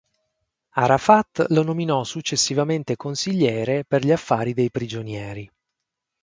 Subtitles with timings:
[0.77, 5.47] Arafat lo nominò successivamente consigliere per gli affari dei prigionieri.